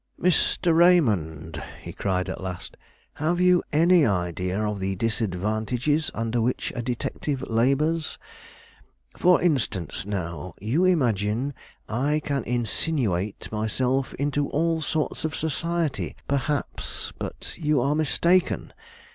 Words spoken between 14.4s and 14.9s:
all